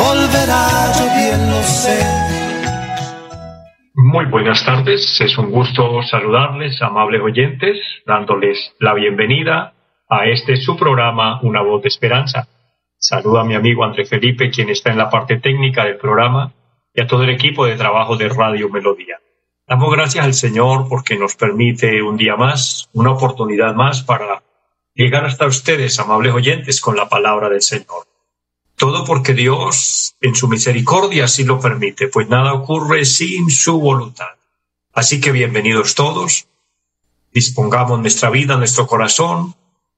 [0.00, 1.98] volverá, yo bien lo sé.
[3.94, 7.76] Muy buenas tardes, es un gusto saludarles, amables oyentes,
[8.06, 9.74] dándoles la bienvenida
[10.08, 12.48] a este su programa Una voz de esperanza.
[12.98, 16.52] Saluda a mi amigo André Felipe, quien está en la parte técnica del programa,
[16.94, 19.18] y a todo el equipo de trabajo de Radio Melodía.
[19.66, 24.42] Damos gracias al Señor porque nos permite un día más, una oportunidad más para
[24.94, 28.09] llegar hasta ustedes, amables oyentes, con la palabra del Señor.
[28.80, 34.30] Todo porque Dios en su misericordia así lo permite, pues nada ocurre sin su voluntad.
[34.94, 36.48] Así que bienvenidos todos,
[37.30, 39.54] dispongamos nuestra vida, nuestro corazón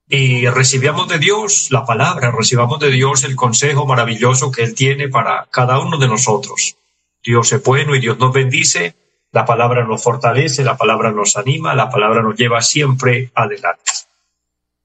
[0.08, 5.08] y recibamos de Dios la palabra, recibamos de Dios el consejo maravilloso que Él tiene
[5.08, 6.74] para cada uno de nosotros.
[7.22, 8.96] Dios es bueno y Dios nos bendice,
[9.30, 13.92] la palabra nos fortalece, la palabra nos anima, la palabra nos lleva siempre adelante.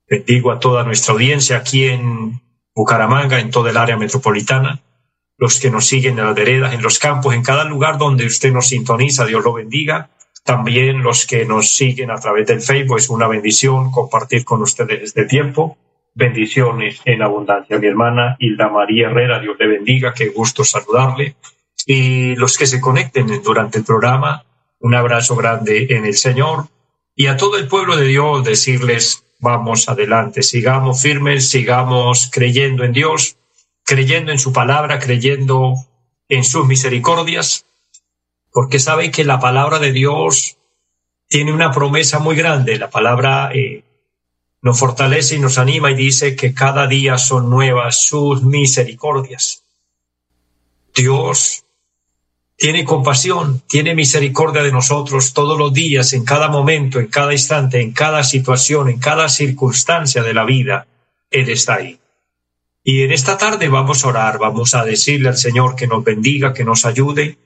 [0.07, 2.45] Bendigo a toda nuestra audiencia aquí en
[2.77, 4.83] Bucaramanga, en toda el área metropolitana,
[5.39, 8.53] los que nos siguen en las veredas, en los campos, en cada lugar donde usted
[8.53, 10.11] nos sintoniza, Dios lo bendiga.
[10.43, 15.01] También los que nos siguen a través del Facebook, es una bendición compartir con ustedes
[15.01, 15.75] este tiempo.
[16.13, 17.79] Bendiciones en abundancia.
[17.79, 21.35] Mi hermana Hilda María Herrera, Dios le bendiga, qué gusto saludarle.
[21.87, 24.45] Y los que se conecten durante el programa,
[24.79, 26.65] un abrazo grande en el Señor.
[27.15, 32.93] Y a todo el pueblo de Dios decirles vamos adelante, sigamos firmes, sigamos creyendo en
[32.93, 33.37] Dios,
[33.83, 35.75] creyendo en su palabra, creyendo
[36.29, 37.65] en sus misericordias,
[38.51, 40.57] porque saben que la palabra de Dios
[41.27, 42.77] tiene una promesa muy grande.
[42.77, 43.83] La palabra eh,
[44.61, 49.63] nos fortalece y nos anima y dice que cada día son nuevas sus misericordias.
[50.95, 51.63] Dios
[52.57, 57.79] tiene compasión, tiene misericordia de nosotros todos los días, en cada momento, en cada instante,
[57.81, 60.87] en cada situación, en cada circunstancia de la vida.
[61.29, 61.99] Él está ahí.
[62.83, 66.53] Y en esta tarde vamos a orar, vamos a decirle al Señor que nos bendiga,
[66.53, 67.37] que nos ayude,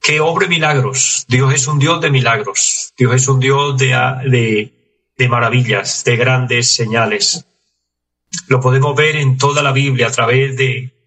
[0.00, 1.26] que obre milagros.
[1.28, 2.94] Dios es un Dios de milagros.
[2.96, 3.88] Dios es un Dios de,
[4.24, 4.72] de,
[5.18, 7.44] de maravillas, de grandes señales.
[8.46, 10.97] Lo podemos ver en toda la Biblia a través de,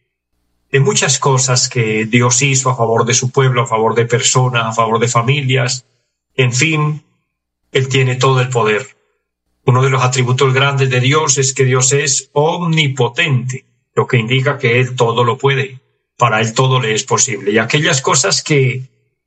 [0.71, 4.65] de muchas cosas que Dios hizo a favor de su pueblo, a favor de personas,
[4.65, 5.85] a favor de familias.
[6.35, 7.03] En fin,
[7.71, 8.95] Él tiene todo el poder.
[9.65, 14.57] Uno de los atributos grandes de Dios es que Dios es omnipotente, lo que indica
[14.57, 15.79] que Él todo lo puede.
[16.17, 17.51] Para Él todo le es posible.
[17.51, 18.83] Y aquellas cosas que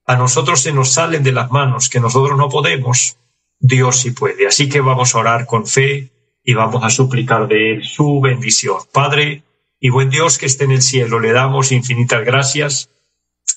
[0.06, 3.16] a nosotros se nos salen de las manos, que nosotros no podemos,
[3.58, 4.46] Dios sí puede.
[4.46, 6.10] Así que vamos a orar con fe
[6.42, 8.78] y vamos a suplicar de Él su bendición.
[8.92, 9.42] Padre,
[9.84, 12.88] y buen Dios que esté en el cielo, le damos infinitas gracias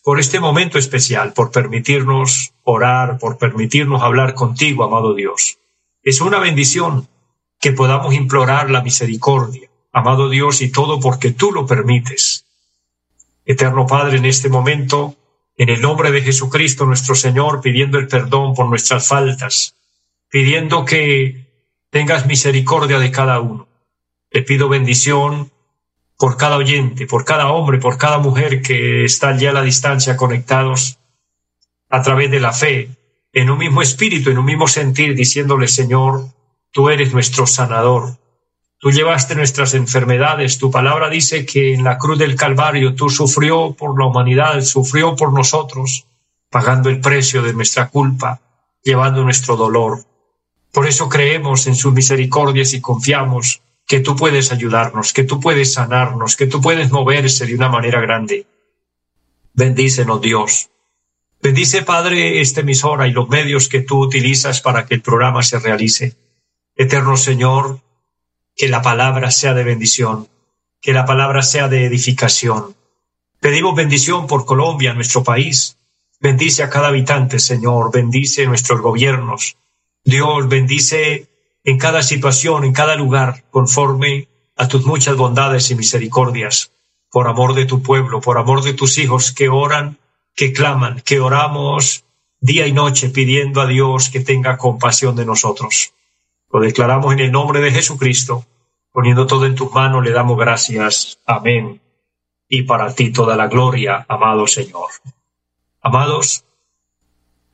[0.04, 5.58] por este momento especial, por permitirnos orar, por permitirnos hablar contigo, amado Dios.
[6.04, 7.08] Es una bendición
[7.62, 12.44] que podamos implorar la misericordia, amado Dios, y todo porque tú lo permites.
[13.46, 15.16] Eterno Padre, en este momento,
[15.56, 19.76] en el nombre de Jesucristo nuestro Señor, pidiendo el perdón por nuestras faltas,
[20.28, 21.48] pidiendo que
[21.90, 23.70] tengas misericordia de cada uno.
[24.30, 25.52] Te pido bendición
[26.18, 30.18] por cada oyente, por cada hombre, por cada mujer que está allí a la distancia
[30.18, 30.98] conectados
[31.90, 32.90] a través de la fe,
[33.34, 36.26] en un mismo espíritu, en un mismo sentir, diciéndole, Señor,
[36.72, 38.18] tú eres nuestro sanador.
[38.80, 40.58] Tú llevaste nuestras enfermedades.
[40.58, 45.16] Tu palabra dice que en la cruz del Calvario tú sufrió por la humanidad, sufrió
[45.16, 46.08] por nosotros,
[46.50, 48.42] pagando el precio de nuestra culpa,
[48.84, 50.00] llevando nuestro dolor.
[50.72, 55.74] Por eso creemos en sus misericordias y confiamos que tú puedes ayudarnos, que tú puedes
[55.74, 58.46] sanarnos, que tú puedes moverse de una manera grande.
[59.54, 60.70] Bendícenos, Dios.
[61.42, 65.58] Bendice, Padre, esta emisora y los medios que tú utilizas para que el programa se
[65.60, 66.18] realice.
[66.76, 67.80] Eterno Señor,
[68.56, 70.28] que la palabra sea de bendición,
[70.82, 72.76] que la palabra sea de edificación.
[73.40, 75.78] Pedimos bendición por Colombia, nuestro país.
[76.20, 77.92] Bendice a cada habitante, Señor.
[77.94, 79.56] Bendice nuestros gobiernos.
[80.04, 81.28] Dios bendice
[81.68, 86.72] en cada situación, en cada lugar, conforme a tus muchas bondades y misericordias,
[87.12, 89.98] por amor de tu pueblo, por amor de tus hijos que oran,
[90.36, 92.06] que claman, que oramos
[92.40, 95.94] día y noche pidiendo a Dios que tenga compasión de nosotros.
[96.52, 98.46] Lo declaramos en el nombre de Jesucristo,
[98.92, 101.20] poniendo todo en tus manos, le damos gracias.
[101.26, 101.82] Amén
[102.50, 104.90] y para ti toda la gloria, amado Señor.
[105.82, 106.46] Amados,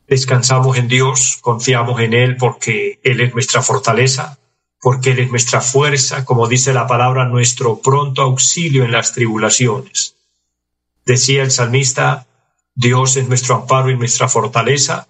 [0.07, 4.39] descansamos en Dios, confiamos en Él porque Él es nuestra fortaleza,
[4.81, 10.15] porque Él es nuestra fuerza, como dice la palabra, nuestro pronto auxilio en las tribulaciones.
[11.05, 12.27] Decía el salmista,
[12.75, 15.07] Dios es nuestro amparo y nuestra fortaleza,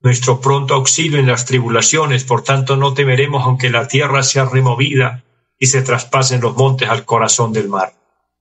[0.00, 5.24] nuestro pronto auxilio en las tribulaciones, por tanto no temeremos aunque la tierra sea removida
[5.58, 7.94] y se traspasen los montes al corazón del mar.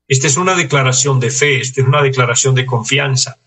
[0.08, 3.38] Esta es una declaración de fe, esta es una declaración de confianza,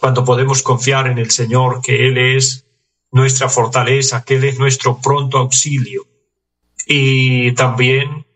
[0.00, 2.66] cuando podemos confiar en el Señor, que Él es
[3.10, 6.06] nuestra fortaleza, que Él es nuestro pronto auxilio.
[6.86, 8.26] Y también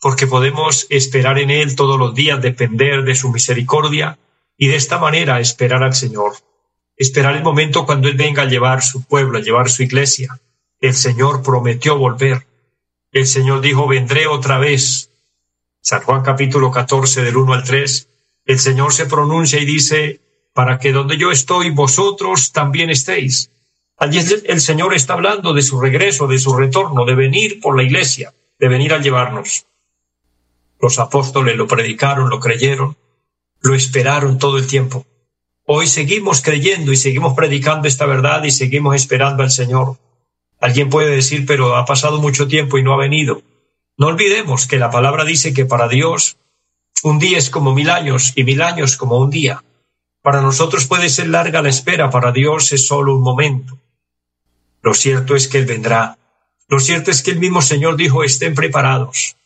[0.00, 4.18] porque podemos esperar en Él todos los días, depender de su misericordia
[4.56, 6.32] y de esta manera esperar al Señor,
[6.96, 10.40] esperar el momento cuando Él venga a llevar su pueblo, a llevar su iglesia.
[10.80, 12.46] El Señor prometió volver.
[13.12, 15.10] El Señor dijo, vendré otra vez.
[15.82, 18.08] San Juan capítulo 14 del 1 al 3,
[18.46, 20.20] el Señor se pronuncia y dice,
[20.52, 23.50] para que donde yo estoy, vosotros también estéis.
[23.96, 27.82] Allí el Señor está hablando de su regreso, de su retorno, de venir por la
[27.82, 29.66] iglesia, de venir a llevarnos.
[30.80, 32.96] Los apóstoles lo predicaron, lo creyeron,
[33.60, 35.06] lo esperaron todo el tiempo.
[35.66, 39.98] Hoy seguimos creyendo y seguimos predicando esta verdad y seguimos esperando al Señor.
[40.58, 43.42] Alguien puede decir, pero ha pasado mucho tiempo y no ha venido.
[43.96, 46.38] No olvidemos que la palabra dice que para Dios
[47.02, 49.62] un día es como mil años y mil años como un día.
[50.22, 53.78] Para nosotros puede ser larga la espera, para Dios es solo un momento.
[54.82, 56.18] Lo cierto es que Él vendrá.
[56.68, 59.36] Lo cierto es que el mismo Señor dijo, estén preparados.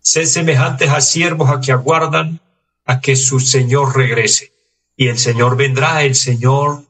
[0.00, 2.40] Sed semejantes a siervos a que aguardan
[2.86, 4.52] a que su Señor regrese.
[4.96, 6.84] Y el Señor vendrá, el Señor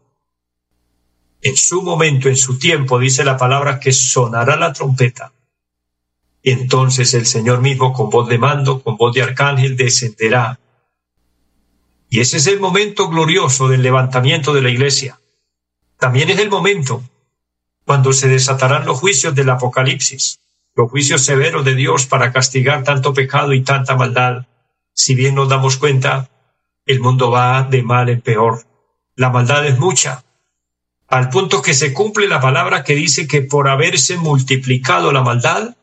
[1.44, 5.32] en su momento, en su tiempo, dice la palabra que sonará la trompeta.
[6.42, 10.58] Y entonces el Señor mismo con voz de mando, con voz de arcángel, descenderá
[12.14, 15.18] y ese es el momento glorioso del levantamiento de la iglesia.
[15.98, 17.02] También es el momento
[17.84, 20.38] cuando se desatarán los juicios del Apocalipsis,
[20.76, 24.46] los juicios severos de Dios para castigar tanto pecado y tanta maldad.
[24.92, 26.30] Si bien nos damos cuenta,
[26.86, 28.62] el mundo va de mal en peor.
[29.16, 30.22] La maldad es mucha,
[31.08, 35.74] al punto que se cumple la palabra que dice que por haberse multiplicado la maldad,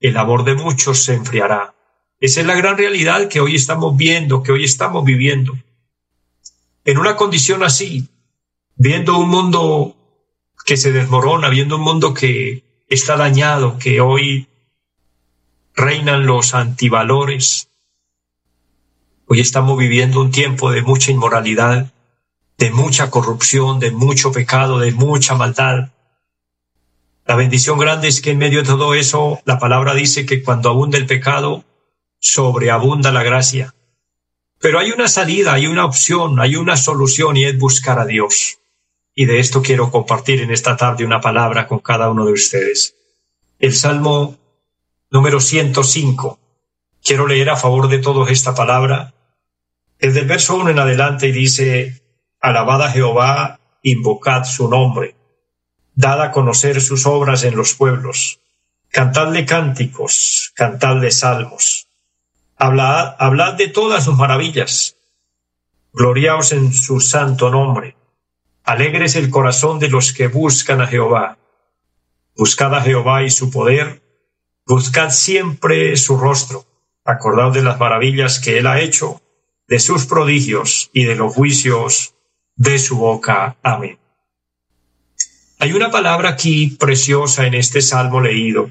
[0.00, 1.74] el amor de muchos se enfriará.
[2.20, 5.52] Esa es la gran realidad que hoy estamos viendo, que hoy estamos viviendo
[6.84, 8.08] en una condición así,
[8.76, 9.96] viendo un mundo
[10.64, 14.48] que se desmorona, viendo un mundo que está dañado, que hoy
[15.74, 17.68] reinan los antivalores.
[19.26, 21.92] Hoy estamos viviendo un tiempo de mucha inmoralidad,
[22.58, 25.90] de mucha corrupción, de mucho pecado, de mucha maldad.
[27.26, 30.68] La bendición grande es que en medio de todo eso, la palabra dice que cuando
[30.68, 31.64] abunda el pecado,
[32.18, 33.74] sobreabunda la gracia.
[34.64, 38.60] Pero hay una salida, hay una opción, hay una solución y es buscar a Dios.
[39.14, 42.96] Y de esto quiero compartir en esta tarde una palabra con cada uno de ustedes.
[43.58, 44.38] El Salmo
[45.10, 46.38] número 105.
[47.04, 49.12] Quiero leer a favor de todos esta palabra.
[49.98, 52.00] El del verso 1 en adelante dice,
[52.40, 55.14] Alabad a Jehová, invocad su nombre,
[55.94, 58.40] dad a conocer sus obras en los pueblos,
[58.88, 61.86] cantadle cánticos, cantadle salmos
[62.56, 64.96] Hablad, hablad de todas sus maravillas.
[65.92, 67.96] Gloriaos en su santo nombre.
[68.62, 71.38] Alegres el corazón de los que buscan a Jehová.
[72.36, 74.02] Buscad a Jehová y su poder.
[74.66, 76.64] Buscad siempre su rostro.
[77.04, 79.20] Acordaos de las maravillas que él ha hecho,
[79.66, 82.14] de sus prodigios y de los juicios
[82.56, 83.56] de su boca.
[83.62, 83.98] Amén.
[85.58, 88.70] Hay una palabra aquí preciosa en este salmo leído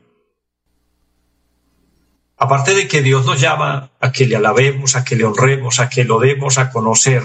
[2.44, 5.88] Aparte de que Dios nos llama a que le alabemos, a que le honremos, a
[5.88, 7.24] que lo demos a conocer,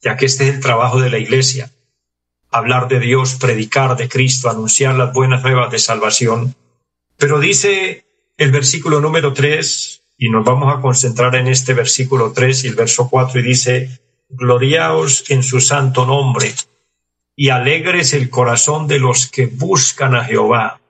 [0.00, 1.70] ya que este es el trabajo de la iglesia,
[2.50, 6.54] hablar de Dios, predicar de Cristo, anunciar las buenas nuevas de salvación.
[7.18, 8.06] Pero dice
[8.38, 12.76] el versículo número tres, y nos vamos a concentrar en este versículo tres y el
[12.76, 14.00] verso cuatro, y dice,
[14.30, 16.54] Gloriaos en su santo nombre,
[17.36, 20.80] y alegres el corazón de los que buscan a Jehová.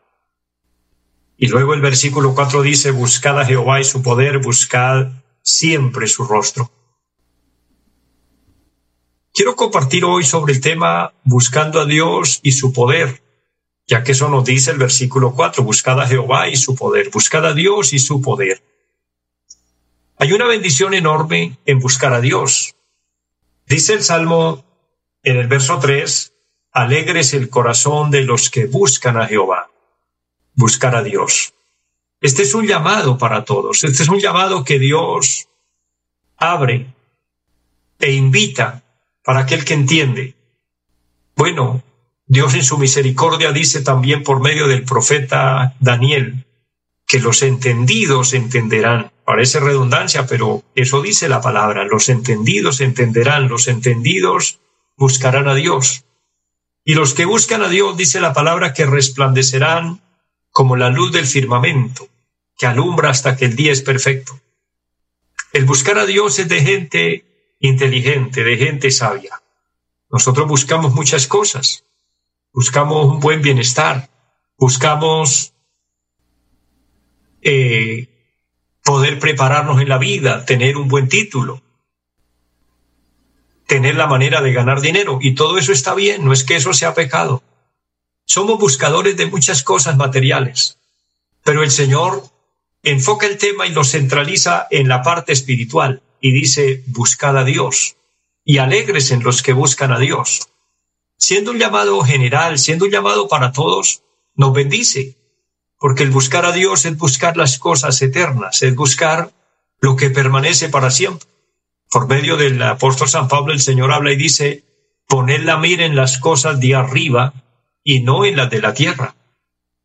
[1.37, 5.09] Y luego el versículo 4 dice, buscad a Jehová y su poder, buscad
[5.43, 6.71] siempre su rostro.
[9.33, 13.21] Quiero compartir hoy sobre el tema buscando a Dios y su poder,
[13.87, 17.45] ya que eso nos dice el versículo 4, buscad a Jehová y su poder, buscad
[17.45, 18.63] a Dios y su poder.
[20.17, 22.77] Hay una bendición enorme en buscar a Dios.
[23.67, 24.65] Dice el Salmo
[25.25, 26.33] en el verso 3,
[26.71, 29.74] alegres el corazón de los que buscan a Jehová
[30.55, 31.55] buscar a Dios.
[32.21, 33.85] Este es un llamado para todos.
[33.85, 35.49] Este es un llamado que Dios
[36.37, 36.87] abre
[37.99, 38.83] e invita
[39.23, 40.35] para aquel que entiende.
[41.37, 41.83] Bueno,
[42.27, 46.47] Dios en su misericordia dice también por medio del profeta Daniel
[47.07, 49.13] que los entendidos entenderán.
[49.25, 51.85] Parece redundancia, pero eso dice la palabra.
[51.85, 54.61] Los entendidos entenderán, los entendidos
[54.97, 56.05] buscarán a Dios.
[56.85, 60.01] Y los que buscan a Dios, dice la palabra, que resplandecerán
[60.55, 62.09] como la luz del firmamento,
[62.57, 64.41] que alumbra hasta que el día es perfecto.
[65.53, 69.43] El buscar a Dios es de gente inteligente, de gente sabia.
[70.09, 71.85] Nosotros buscamos muchas cosas.
[72.53, 74.09] Buscamos un buen bienestar.
[74.57, 75.55] Buscamos
[77.43, 78.07] eh,
[78.85, 81.63] poder prepararnos en la vida, tener un buen título,
[83.67, 85.19] tener la manera de ganar dinero.
[85.21, 87.43] Y todo eso está bien, no es que eso sea pecado.
[88.25, 90.79] Somos buscadores de muchas cosas materiales,
[91.43, 92.25] pero el Señor
[92.83, 97.97] enfoca el tema y lo centraliza en la parte espiritual y dice, buscad a Dios
[98.45, 100.49] y alegres en los que buscan a Dios.
[101.17, 104.03] Siendo un llamado general, siendo un llamado para todos,
[104.35, 105.17] nos bendice,
[105.79, 109.33] porque el buscar a Dios es buscar las cosas eternas, es buscar
[109.81, 111.29] lo que permanece para siempre.
[111.91, 114.65] Por medio del apóstol San Pablo el Señor habla y dice,
[115.07, 117.35] poned la mira en las cosas de arriba
[117.85, 119.15] y no en las de la tierra.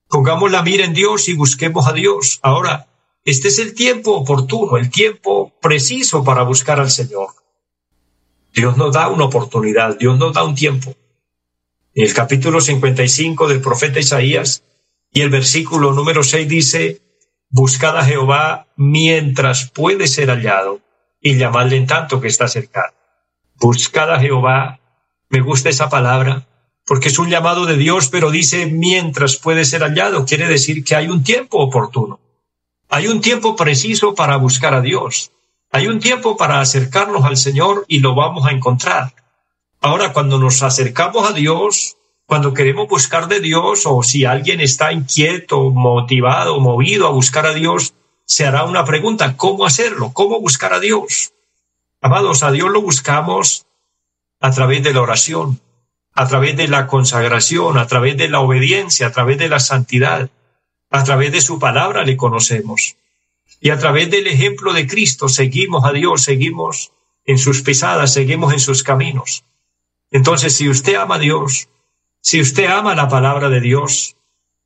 [0.08, 2.40] Pongamos la mira en Dios y busquemos a Dios.
[2.42, 2.88] Ahora,
[3.26, 7.28] este es el tiempo oportuno, el tiempo preciso para buscar al Señor.
[8.54, 10.96] Dios nos da una oportunidad, Dios nos da un tiempo.
[11.94, 14.64] El capítulo 55 del profeta Isaías
[15.12, 17.02] y el versículo número 6 dice,
[17.50, 20.82] Buscad a Jehová mientras puede ser hallado
[21.20, 22.94] y llamadle en tanto que está cercano.
[23.56, 24.80] Buscad a Jehová,
[25.30, 26.48] me gusta esa palabra,
[26.90, 30.96] porque es un llamado de Dios, pero dice mientras puede ser hallado, quiere decir que
[30.96, 32.20] hay un tiempo oportuno.
[32.90, 35.32] Hay un tiempo preciso para buscar a Dios.
[35.72, 39.14] Hay un tiempo para acercarnos al Señor y lo vamos a encontrar.
[39.82, 44.92] Ahora, cuando nos acercamos a Dios, cuando queremos buscar de Dios o si alguien está
[44.92, 47.94] inquieto, motivado, movido a buscar a Dios,
[48.26, 50.10] se hará una pregunta, ¿cómo hacerlo?
[50.12, 51.34] ¿Cómo buscar a Dios?
[52.02, 53.68] Amados, a Dios lo buscamos
[54.40, 55.62] a través de la oración,
[56.20, 60.30] a través de la consagración, a través de la obediencia, a través de la santidad,
[60.90, 62.98] a través de su palabra le conocemos.
[63.62, 66.92] Y a través del ejemplo de Cristo seguimos a Dios, seguimos
[67.24, 69.46] en sus pisadas, seguimos en sus caminos.
[70.12, 71.70] Entonces, si usted ama a Dios,
[72.20, 74.18] si usted ama la palabra de Dios,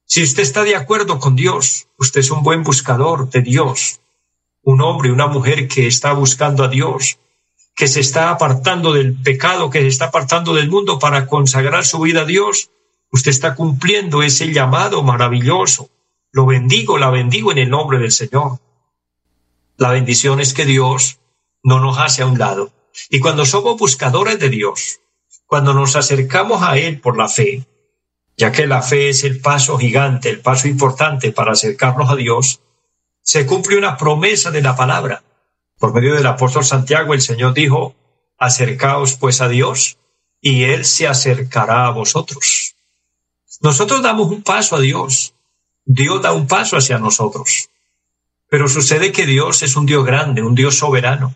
[0.06, 4.00] si usted está de acuerdo con Dios, usted es un buen buscador de Dios,
[4.64, 7.20] un hombre, una mujer que está buscando a Dios,
[7.76, 12.00] que se está apartando del pecado, que se está apartando del mundo para consagrar su
[12.00, 12.70] vida a Dios,
[13.12, 15.90] usted está cumpliendo ese llamado maravilloso.
[16.32, 18.60] Lo bendigo, la bendigo en el nombre del Señor.
[19.78, 21.20] La bendición es que Dios
[21.64, 22.72] no nos hace a un lado.
[23.10, 25.00] Y cuando somos buscadores de Dios,
[25.46, 27.66] cuando nos acercamos a Él por la fe,
[28.38, 32.62] ya que la fe es el paso gigante, el paso importante para acercarnos a Dios,
[33.22, 35.24] se cumple una promesa de la palabra.
[35.84, 37.94] Por medio del apóstol Santiago, el Señor dijo,
[38.38, 39.98] acercaos pues a Dios
[40.40, 42.76] y Él se acercará a vosotros.
[43.60, 45.34] Nosotros damos un paso a Dios,
[45.84, 47.70] Dios da un paso hacia nosotros.
[48.50, 51.36] Pero sucede que Dios es un Dios grande, un Dios soberano.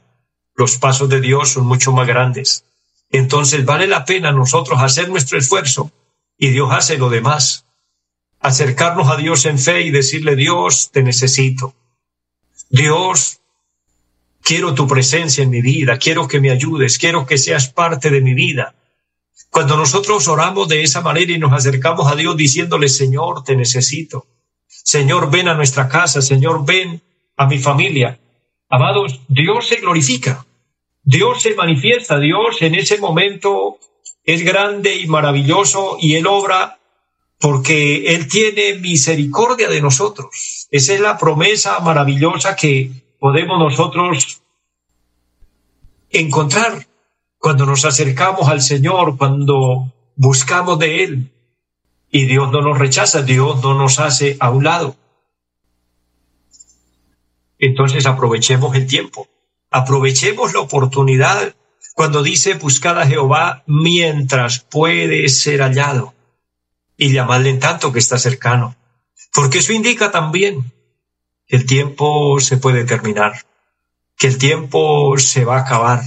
[0.56, 2.64] Los pasos de Dios son mucho más grandes.
[3.10, 5.92] Entonces vale la pena nosotros hacer nuestro esfuerzo
[6.38, 7.66] y Dios hace lo demás.
[8.40, 11.74] Acercarnos a Dios en fe y decirle, Dios, te necesito.
[12.70, 13.42] Dios,
[14.48, 18.22] quiero tu presencia en mi vida, quiero que me ayudes, quiero que seas parte de
[18.22, 18.74] mi vida.
[19.50, 24.26] Cuando nosotros oramos de esa manera y nos acercamos a Dios diciéndole, Señor, te necesito.
[24.66, 27.02] Señor, ven a nuestra casa, Señor, ven
[27.36, 28.20] a mi familia.
[28.70, 30.46] Amados, Dios se glorifica,
[31.04, 33.80] Dios se manifiesta, Dios en ese momento
[34.24, 36.80] es grande y maravilloso y Él obra
[37.38, 40.68] porque Él tiene misericordia de nosotros.
[40.72, 44.42] Esa es la promesa maravillosa que podemos nosotros
[46.10, 46.88] encontrar
[47.38, 51.34] cuando nos acercamos al Señor, cuando buscamos de Él.
[52.10, 54.96] Y Dios no nos rechaza, Dios no nos hace a un lado.
[57.60, 59.28] Entonces aprovechemos el tiempo,
[59.72, 61.54] aprovechemos la oportunidad
[61.96, 66.14] cuando dice buscad a Jehová mientras puede ser hallado
[66.96, 68.78] y llamadle en tanto que está cercano,
[69.34, 70.72] porque eso indica también
[71.48, 73.46] que el tiempo se puede terminar,
[74.18, 76.02] que el tiempo se va a acabar.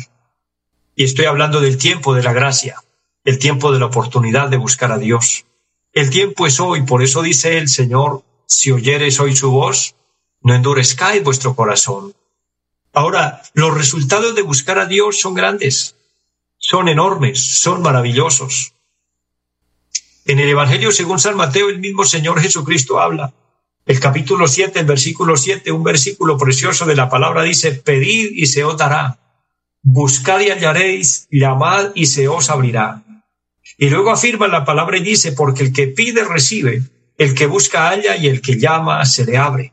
[0.94, 2.76] Y estoy hablando del tiempo de la gracia,
[3.24, 5.46] el tiempo de la oportunidad de buscar a Dios.
[5.92, 9.94] El tiempo es hoy, por eso dice el Señor, si oyeres hoy su voz,
[10.42, 12.14] no endurezcáis vuestro corazón.
[12.92, 15.96] Ahora, los resultados de buscar a Dios son grandes,
[16.58, 18.74] son enormes, son maravillosos.
[20.26, 23.32] En el Evangelio según San Mateo, el mismo Señor Jesucristo habla.
[23.90, 28.46] El capítulo 7, el versículo 7, un versículo precioso de la palabra dice, pedid y
[28.46, 29.18] se os dará,
[29.82, 33.02] buscad y hallaréis, llamad y se os abrirá.
[33.78, 36.84] Y luego afirma la palabra y dice, porque el que pide recibe,
[37.18, 39.72] el que busca halla y el que llama se le abre.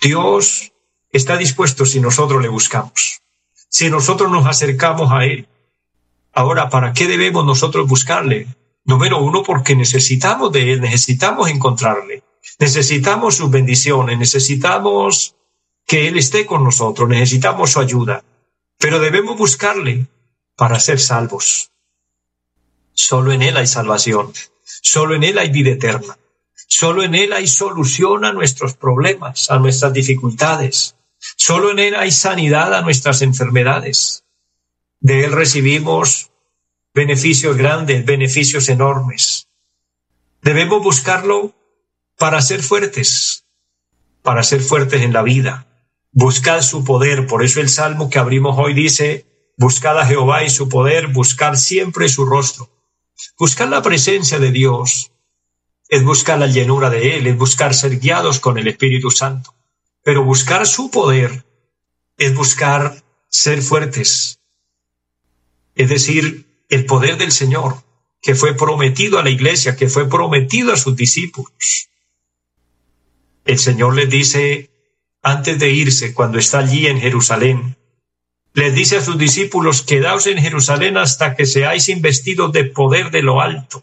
[0.00, 0.70] Dios
[1.10, 3.20] está dispuesto si nosotros le buscamos,
[3.68, 5.48] si nosotros nos acercamos a Él.
[6.32, 8.46] Ahora, ¿para qué debemos nosotros buscarle?
[8.84, 12.22] Número uno, porque necesitamos de Él, necesitamos encontrarle,
[12.58, 15.36] necesitamos sus bendiciones, necesitamos
[15.86, 18.24] que Él esté con nosotros, necesitamos su ayuda,
[18.78, 20.06] pero debemos buscarle
[20.56, 21.70] para ser salvos.
[22.92, 24.32] Solo en Él hay salvación,
[24.64, 26.18] solo en Él hay vida eterna,
[26.54, 30.96] solo en Él hay solución a nuestros problemas, a nuestras dificultades,
[31.36, 34.24] solo en Él hay sanidad a nuestras enfermedades.
[35.00, 36.30] De Él recibimos
[36.94, 39.48] beneficios grandes, beneficios enormes.
[40.42, 41.54] Debemos buscarlo
[42.22, 43.46] para ser fuertes,
[44.22, 45.66] para ser fuertes en la vida.
[46.12, 47.26] Buscad su poder.
[47.26, 49.26] Por eso el salmo que abrimos hoy dice,
[49.58, 52.70] buscad a Jehová y su poder, buscar siempre su rostro.
[53.40, 55.10] Buscar la presencia de Dios
[55.88, 59.52] es buscar la llenura de Él, es buscar ser guiados con el Espíritu Santo.
[60.04, 61.44] Pero buscar su poder
[62.18, 64.38] es buscar ser fuertes.
[65.74, 67.82] Es decir, el poder del Señor,
[68.20, 71.88] que fue prometido a la iglesia, que fue prometido a sus discípulos.
[73.44, 74.70] El Señor les dice,
[75.22, 77.76] antes de irse, cuando está allí en Jerusalén,
[78.54, 83.22] les dice a sus discípulos, quedaos en Jerusalén hasta que seáis investidos de poder de
[83.22, 83.82] lo alto.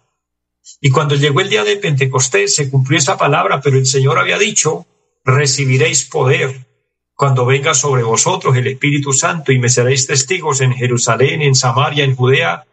[0.80, 4.38] Y cuando llegó el día de Pentecostés se cumplió esa palabra, pero el Señor había
[4.38, 4.86] dicho,
[5.25, 6.68] recibiréis poder
[7.16, 12.06] cuando venga sobre vosotros el Espíritu Santo y me seréis testigos en Jerusalén, en Samaria,
[12.06, 12.66] en Judea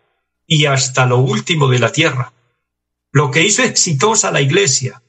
[0.47, 2.33] y hasta lo último de la tierra.
[3.11, 5.03] Lo que hizo exitosa la iglesia,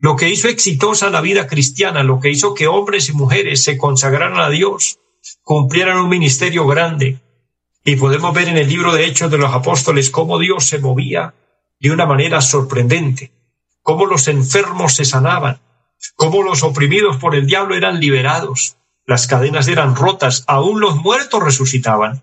[0.00, 3.76] lo que hizo exitosa la vida cristiana, lo que hizo que hombres y mujeres se
[3.76, 5.00] consagraran a Dios,
[5.42, 7.18] cumplieran un ministerio grande.
[7.84, 11.34] Y podemos ver en el libro de Hechos de los Apóstoles cómo Dios se movía
[11.80, 13.32] de una manera sorprendente,
[13.82, 15.60] cómo los enfermos se sanaban,
[16.14, 21.42] cómo los oprimidos por el diablo eran liberados, las cadenas eran rotas, aún los muertos
[21.42, 22.22] resucitaban.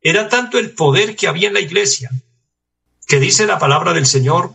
[0.00, 2.10] Era tanto el poder que había en la iglesia,
[3.08, 4.54] que dice la palabra del Señor,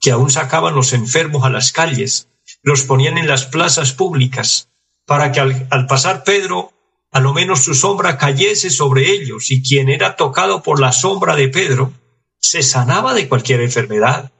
[0.00, 2.28] que aún sacaban los enfermos a las calles,
[2.62, 4.70] los ponían en las plazas públicas,
[5.04, 6.72] para que al, pasar Pedro,
[7.12, 11.36] a lo menos su sombra cayese sobre ellos, y quien era tocado por la sombra
[11.36, 11.92] de Pedro,
[12.38, 14.32] se sanaba de cualquier enfermedad.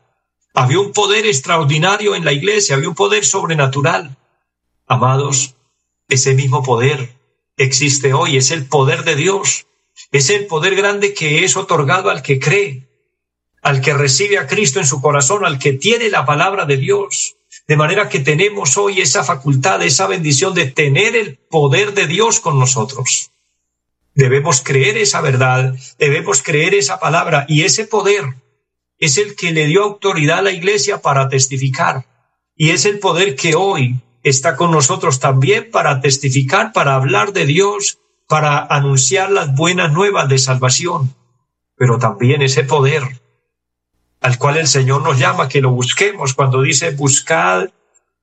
[0.55, 4.17] Había un poder extraordinario en la iglesia, había un poder sobrenatural.
[4.87, 5.55] Amados,
[6.09, 7.15] ese mismo poder
[7.57, 9.67] existe hoy, es el poder de Dios.
[10.13, 12.89] Es el poder grande que es otorgado al que cree,
[13.63, 17.37] al que recibe a Cristo en su corazón, al que tiene la palabra de Dios.
[17.67, 22.41] De manera que tenemos hoy esa facultad, esa bendición de tener el poder de Dios
[22.41, 23.31] con nosotros.
[24.15, 28.25] Debemos creer esa verdad, debemos creer esa palabra y ese poder
[28.99, 32.07] es el que le dio autoridad a la iglesia para testificar
[32.57, 37.47] y es el poder que hoy está con nosotros también para testificar, para hablar de
[37.47, 41.17] Dios para anunciar las buenas nuevas de salvación,
[41.75, 43.03] pero también ese poder
[44.21, 47.71] al cual el Señor nos llama que lo busquemos cuando dice buscad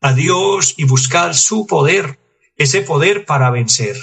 [0.01, 2.19] a Dios y buscad su poder,
[2.55, 3.97] ese poder para vencer.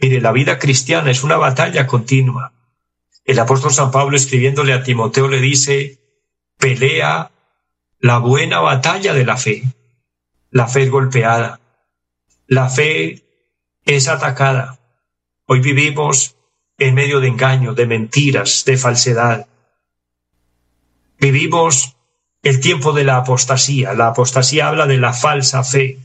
[0.00, 2.52] Mire, la vida cristiana es una batalla continua.
[3.24, 6.00] El apóstol San Pablo escribiéndole a Timoteo le dice,
[6.58, 7.30] pelea
[8.00, 9.62] la buena batalla de la fe.
[10.50, 11.60] La fe es golpeada.
[12.48, 13.22] La fe
[13.84, 14.80] es atacada.
[15.46, 16.34] Hoy vivimos
[16.78, 19.46] en medio de engaños, de mentiras, de falsedad.
[21.22, 21.94] Vivimos
[22.42, 23.94] el tiempo de la apostasía.
[23.94, 26.00] La apostasía habla de la falsa fe.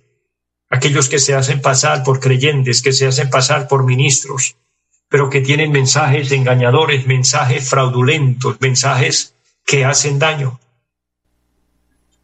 [0.69, 4.57] Aquellos que se hacen pasar por creyentes, que se hacen pasar por ministros,
[5.09, 9.33] pero que tienen mensajes engañadores, mensajes fraudulentos, mensajes
[9.65, 10.59] que hacen daño.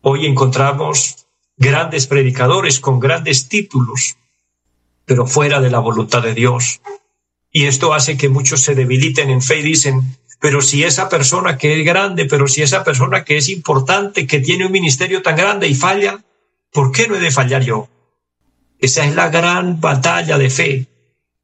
[0.01, 1.25] Hoy encontramos
[1.57, 4.17] grandes predicadores con grandes títulos,
[5.05, 6.79] pero fuera de la voluntad de Dios.
[7.51, 11.57] Y esto hace que muchos se debiliten en fe y dicen, pero si esa persona
[11.57, 15.37] que es grande, pero si esa persona que es importante, que tiene un ministerio tan
[15.37, 16.21] grande y falla,
[16.69, 17.87] ¿por qué no he de fallar yo?
[18.77, 20.87] Esa es la gran batalla de fe.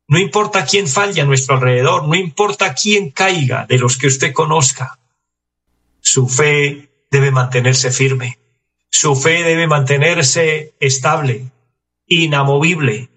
[0.10, 4.34] No importa quién falle a nuestro alrededor, no importa quién caiga de los que usted
[4.34, 5.00] conozca.
[6.02, 8.38] Su fe debe mantenerse firme.
[8.90, 11.46] Su fe debe mantenerse estable,
[12.06, 13.08] inamovible,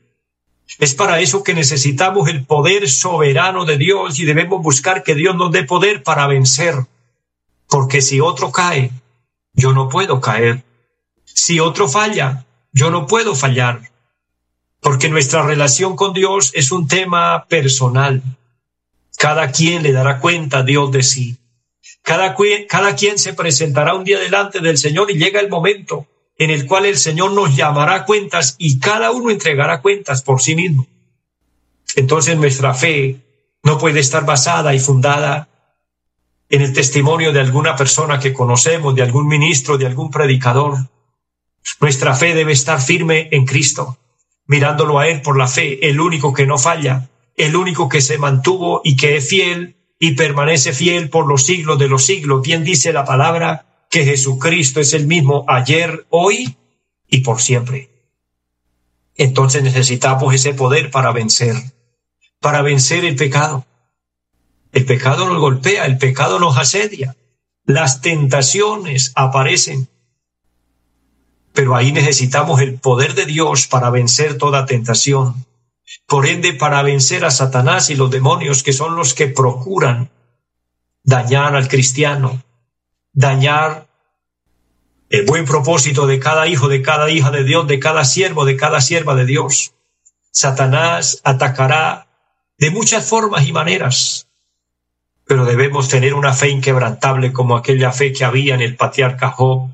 [0.78, 5.36] Es para eso que necesitamos el poder soberano de Dios y debemos buscar que Dios
[5.36, 6.74] nos dé poder para vencer.
[7.68, 8.90] Porque si otro cae,
[9.52, 10.64] yo no puedo caer.
[11.24, 13.90] Si otro falla, yo no puedo fallar.
[14.80, 18.22] Porque nuestra relación con Dios es un tema personal.
[19.16, 21.36] Cada quien le dará cuenta a Dios de sí.
[22.02, 22.34] Cada,
[22.68, 26.06] cada quien se presentará un día delante del Señor y llega el momento
[26.38, 30.54] en el cual el Señor nos llamará cuentas y cada uno entregará cuentas por sí
[30.54, 30.86] mismo.
[31.94, 33.20] Entonces nuestra fe
[33.62, 35.48] no puede estar basada y fundada
[36.48, 40.76] en el testimonio de alguna persona que conocemos, de algún ministro, de algún predicador.
[41.80, 43.98] Nuestra fe debe estar firme en Cristo,
[44.46, 48.18] mirándolo a Él por la fe, el único que no falla, el único que se
[48.18, 52.42] mantuvo y que es fiel y permanece fiel por los siglos de los siglos.
[52.42, 56.56] Bien dice la palabra que Jesucristo es el mismo ayer, hoy
[57.08, 57.90] y por siempre.
[59.16, 61.54] Entonces necesitamos ese poder para vencer,
[62.40, 63.66] para vencer el pecado.
[64.72, 67.16] El pecado nos golpea, el pecado nos asedia,
[67.66, 69.90] las tentaciones aparecen.
[71.52, 75.44] Pero ahí necesitamos el poder de Dios para vencer toda tentación.
[76.06, 80.10] Por ende, para vencer a Satanás y los demonios que son los que procuran
[81.04, 82.42] dañar al cristiano,
[83.12, 83.88] dañar
[85.10, 88.56] el buen propósito de cada hijo, de cada hija de Dios, de cada siervo, de
[88.56, 89.74] cada sierva de Dios.
[90.30, 92.06] Satanás atacará
[92.58, 94.28] de muchas formas y maneras,
[95.26, 99.68] pero debemos tener una fe inquebrantable como aquella fe que había en el patriarca Job,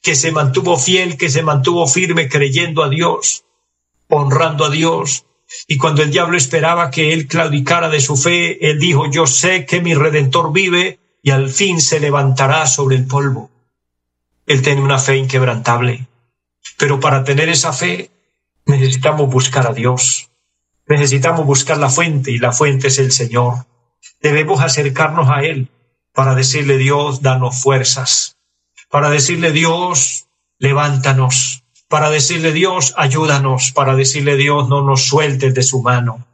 [0.00, 3.44] que se mantuvo fiel, que se mantuvo firme creyendo a Dios,
[4.08, 5.26] honrando a Dios,
[5.66, 9.66] y cuando el diablo esperaba que él claudicara de su fe, él dijo, yo sé
[9.66, 13.50] que mi redentor vive y al fin se levantará sobre el polvo.
[14.46, 16.06] Él tiene una fe inquebrantable.
[16.78, 18.10] Pero para tener esa fe
[18.66, 20.30] necesitamos buscar a Dios.
[20.86, 23.66] Necesitamos buscar la fuente y la fuente es el Señor.
[24.20, 25.68] Debemos acercarnos a Él
[26.12, 28.36] para decirle Dios, danos fuerzas.
[28.88, 30.26] Para decirle Dios,
[30.58, 36.24] levántanos para decirle Dios, ayúdanos, para decirle Dios, no nos sueltes de su mano.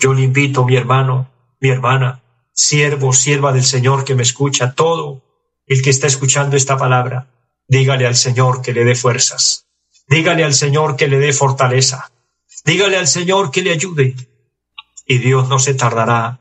[0.00, 2.20] Yo le invito, mi hermano, mi hermana,
[2.58, 5.22] siervo, sierva del Señor que me escucha, todo
[5.68, 7.28] el que está escuchando esta palabra,
[7.68, 9.66] dígale al Señor que le dé fuerzas,
[10.08, 12.10] dígale al Señor que le dé fortaleza,
[12.64, 14.16] dígale al Señor que le ayude.
[15.06, 16.40] Y Dios no se tardará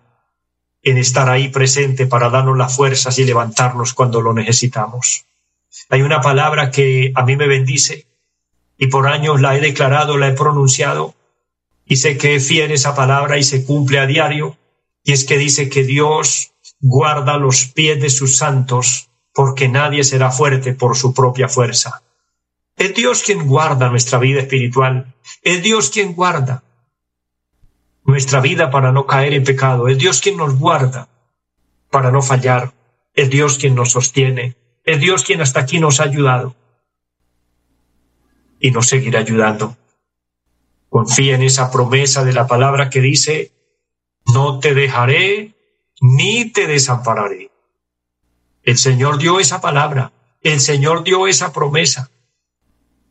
[0.81, 5.25] en estar ahí presente para darnos las fuerzas y levantarnos cuando lo necesitamos.
[5.89, 8.07] Hay una palabra que a mí me bendice
[8.75, 11.13] y por años la he declarado, la he pronunciado
[11.85, 14.57] y sé que es fiel esa palabra y se cumple a diario.
[15.07, 20.31] Y es que dice que Dios guarda los pies de sus santos porque nadie será
[20.31, 22.03] fuerte por su propia fuerza.
[22.75, 25.15] Es Dios quien guarda nuestra vida espiritual.
[25.43, 26.61] Es Dios quien guarda
[28.03, 29.87] nuestra vida para no caer en pecado.
[29.87, 31.07] Es Dios quien nos guarda
[31.89, 32.73] para no fallar.
[33.13, 34.57] Es Dios quien nos sostiene.
[34.83, 36.53] Es Dios quien hasta aquí nos ha ayudado
[38.59, 39.77] y nos seguirá ayudando.
[40.89, 43.53] Confía en esa promesa de la palabra que dice,
[44.33, 45.55] no te dejaré
[46.01, 47.51] ni te desampararé.
[48.63, 50.11] El Señor dio esa palabra,
[50.41, 52.09] el Señor dio esa promesa.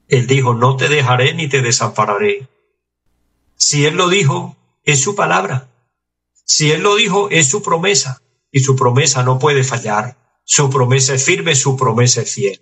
[0.09, 2.49] Él dijo, no te dejaré ni te desampararé.
[3.57, 5.69] Si Él lo dijo, es su palabra.
[6.45, 8.23] Si Él lo dijo, es su promesa.
[8.53, 10.17] Y su promesa no puede fallar.
[10.45, 12.61] Su promesa es firme, su promesa es fiel.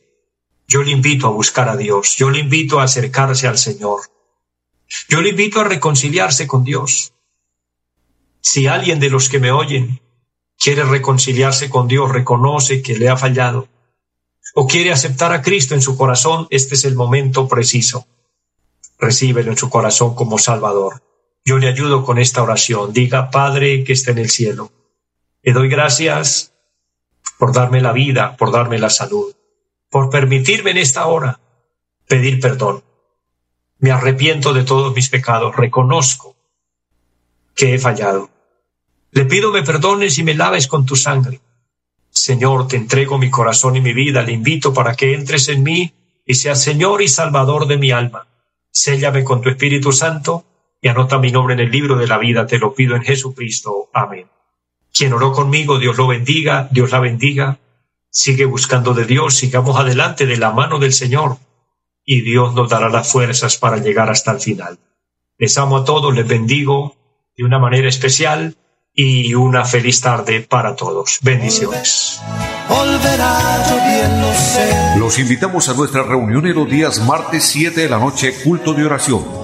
[0.67, 4.01] Yo le invito a buscar a Dios, yo le invito a acercarse al Señor.
[5.09, 7.13] Yo le invito a reconciliarse con Dios.
[8.46, 10.02] Si alguien de los que me oyen
[10.59, 13.68] quiere reconciliarse con Dios, reconoce que le ha fallado,
[14.54, 18.07] o quiere aceptar a Cristo en su corazón, este es el momento preciso.
[18.98, 21.02] Recíbelo en su corazón como Salvador.
[21.42, 22.92] Yo le ayudo con esta oración.
[22.92, 24.70] Diga, Padre que está en el cielo,
[25.42, 26.52] le doy gracias
[27.38, 29.35] por darme la vida, por darme la salud,
[29.88, 31.40] por permitirme en esta hora
[32.07, 32.85] pedir perdón.
[33.78, 36.37] Me arrepiento de todos mis pecados, reconozco
[37.54, 38.34] que he fallado.
[39.14, 41.40] Le pido me perdones y me laves con tu sangre.
[42.11, 45.94] Señor, te entrego mi corazón y mi vida, le invito para que entres en mí
[46.27, 48.27] y seas Señor y Salvador de mi alma.
[48.72, 50.44] Séllame con tu Espíritu Santo
[50.83, 53.88] y anota mi nombre en el libro de la vida, te lo pido en Jesucristo.
[53.92, 54.27] Amén.
[54.92, 57.61] Quien oró conmigo, Dios lo bendiga, Dios la bendiga.
[58.11, 61.38] Sigue buscando de Dios, sigamos adelante de la mano del Señor
[62.05, 64.81] y Dios nos dará las fuerzas para llegar hasta el final.
[65.38, 66.96] Les amo a todos, les bendigo
[67.37, 68.57] de una manera especial
[68.94, 71.18] y una feliz tarde para todos.
[71.22, 72.20] Bendiciones.
[74.98, 78.87] Los invitamos a nuestra reunión en los días martes 7 de la noche, culto de
[78.87, 79.43] oración